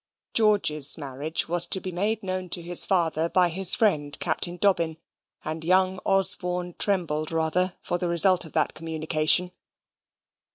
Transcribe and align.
George's 0.33 0.97
marriage 0.97 1.47
was 1.47 1.67
to 1.67 1.79
be 1.79 1.91
made 1.91 2.23
known 2.23 2.49
to 2.49 2.61
his 2.63 2.87
father 2.87 3.29
by 3.29 3.49
his 3.49 3.75
friend 3.75 4.19
Captain 4.19 4.57
Dobbin; 4.57 4.97
and 5.45 5.63
young 5.63 5.99
Osborne 6.07 6.73
trembled 6.79 7.31
rather 7.31 7.75
for 7.81 7.99
the 7.99 8.07
result 8.07 8.43
of 8.43 8.53
that 8.53 8.73
communication. 8.73 9.51